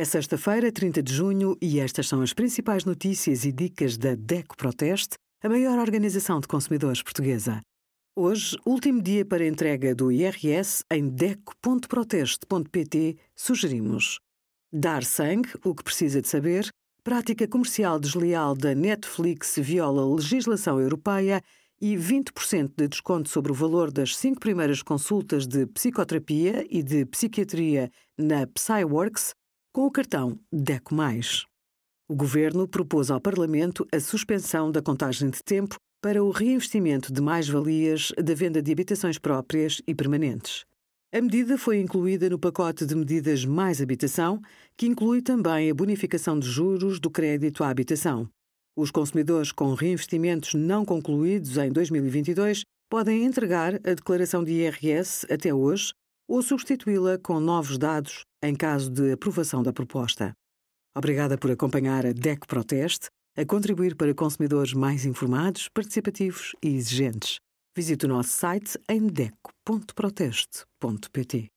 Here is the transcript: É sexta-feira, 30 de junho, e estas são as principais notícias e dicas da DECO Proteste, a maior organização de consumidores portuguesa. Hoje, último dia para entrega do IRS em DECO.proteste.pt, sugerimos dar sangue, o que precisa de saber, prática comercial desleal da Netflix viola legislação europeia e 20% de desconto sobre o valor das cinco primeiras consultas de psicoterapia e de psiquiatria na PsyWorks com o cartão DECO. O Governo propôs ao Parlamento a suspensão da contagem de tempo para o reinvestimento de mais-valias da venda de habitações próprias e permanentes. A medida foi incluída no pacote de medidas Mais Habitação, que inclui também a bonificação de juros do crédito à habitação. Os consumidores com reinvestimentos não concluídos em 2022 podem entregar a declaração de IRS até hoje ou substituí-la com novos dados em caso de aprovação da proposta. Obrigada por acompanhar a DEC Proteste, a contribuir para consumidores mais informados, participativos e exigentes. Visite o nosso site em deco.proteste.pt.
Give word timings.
É 0.00 0.04
sexta-feira, 0.06 0.72
30 0.72 1.02
de 1.02 1.12
junho, 1.12 1.58
e 1.60 1.78
estas 1.78 2.08
são 2.08 2.22
as 2.22 2.32
principais 2.32 2.86
notícias 2.86 3.44
e 3.44 3.52
dicas 3.52 3.98
da 3.98 4.14
DECO 4.14 4.56
Proteste, 4.56 5.18
a 5.44 5.48
maior 5.50 5.78
organização 5.78 6.40
de 6.40 6.48
consumidores 6.48 7.02
portuguesa. 7.02 7.60
Hoje, 8.16 8.56
último 8.64 9.02
dia 9.02 9.26
para 9.26 9.46
entrega 9.46 9.94
do 9.94 10.10
IRS 10.10 10.82
em 10.90 11.06
DECO.proteste.pt, 11.06 13.18
sugerimos 13.36 14.18
dar 14.72 15.04
sangue, 15.04 15.50
o 15.62 15.74
que 15.74 15.84
precisa 15.84 16.22
de 16.22 16.28
saber, 16.28 16.70
prática 17.04 17.46
comercial 17.46 18.00
desleal 18.00 18.54
da 18.54 18.74
Netflix 18.74 19.56
viola 19.58 20.14
legislação 20.14 20.80
europeia 20.80 21.42
e 21.78 21.94
20% 21.94 22.72
de 22.74 22.88
desconto 22.88 23.28
sobre 23.28 23.52
o 23.52 23.54
valor 23.54 23.90
das 23.90 24.16
cinco 24.16 24.40
primeiras 24.40 24.82
consultas 24.82 25.46
de 25.46 25.66
psicoterapia 25.66 26.66
e 26.70 26.82
de 26.82 27.04
psiquiatria 27.04 27.90
na 28.16 28.46
PsyWorks 28.46 29.38
com 29.72 29.86
o 29.86 29.90
cartão 29.90 30.38
DECO. 30.52 30.96
O 32.08 32.16
Governo 32.16 32.66
propôs 32.66 33.10
ao 33.10 33.20
Parlamento 33.20 33.86
a 33.92 34.00
suspensão 34.00 34.72
da 34.72 34.82
contagem 34.82 35.30
de 35.30 35.42
tempo 35.44 35.76
para 36.02 36.24
o 36.24 36.30
reinvestimento 36.30 37.12
de 37.12 37.20
mais-valias 37.20 38.12
da 38.16 38.34
venda 38.34 38.60
de 38.60 38.72
habitações 38.72 39.18
próprias 39.18 39.80
e 39.86 39.94
permanentes. 39.94 40.64
A 41.12 41.20
medida 41.20 41.56
foi 41.56 41.80
incluída 41.80 42.28
no 42.28 42.38
pacote 42.38 42.84
de 42.84 42.94
medidas 42.96 43.44
Mais 43.44 43.80
Habitação, 43.80 44.40
que 44.76 44.86
inclui 44.86 45.22
também 45.22 45.70
a 45.70 45.74
bonificação 45.74 46.38
de 46.38 46.48
juros 46.48 46.98
do 46.98 47.10
crédito 47.10 47.62
à 47.62 47.68
habitação. 47.68 48.28
Os 48.76 48.90
consumidores 48.90 49.52
com 49.52 49.74
reinvestimentos 49.74 50.54
não 50.54 50.84
concluídos 50.84 51.56
em 51.58 51.70
2022 51.70 52.62
podem 52.88 53.24
entregar 53.24 53.74
a 53.74 53.94
declaração 53.94 54.42
de 54.42 54.52
IRS 54.52 55.26
até 55.30 55.54
hoje 55.54 55.92
ou 56.30 56.42
substituí-la 56.42 57.18
com 57.18 57.38
novos 57.40 57.76
dados 57.76 58.24
em 58.40 58.54
caso 58.54 58.88
de 58.88 59.10
aprovação 59.10 59.64
da 59.64 59.72
proposta. 59.72 60.32
Obrigada 60.96 61.36
por 61.36 61.50
acompanhar 61.50 62.06
a 62.06 62.12
DEC 62.12 62.46
Proteste, 62.46 63.08
a 63.36 63.44
contribuir 63.44 63.96
para 63.96 64.14
consumidores 64.14 64.72
mais 64.72 65.04
informados, 65.04 65.68
participativos 65.68 66.54
e 66.62 66.68
exigentes. 66.68 67.40
Visite 67.76 68.06
o 68.06 68.08
nosso 68.08 68.30
site 68.30 68.78
em 68.88 69.08
deco.proteste.pt. 69.08 71.50